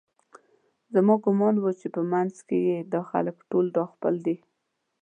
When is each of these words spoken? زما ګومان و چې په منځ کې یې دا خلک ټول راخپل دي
زما 0.93 1.15
ګومان 1.23 1.55
و 1.59 1.65
چې 1.79 1.87
په 1.95 2.01
منځ 2.11 2.35
کې 2.47 2.57
یې 2.67 2.77
دا 2.93 3.01
خلک 3.11 3.35
ټول 3.49 3.65
راخپل 3.79 4.15
دي 4.25 4.35